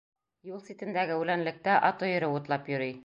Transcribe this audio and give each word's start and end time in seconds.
Юл 0.51 0.63
ситендәге 0.69 1.17
үләнлектә 1.25 1.77
ат 1.91 2.07
өйөрө 2.09 2.31
утлап 2.39 2.73
йөрөй. 2.73 2.99